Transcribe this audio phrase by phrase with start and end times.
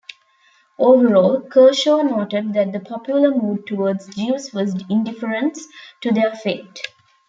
[0.79, 5.63] Overall, Kershaw noted that the popular mood towards Jews was indifference
[6.01, 6.79] to their fate.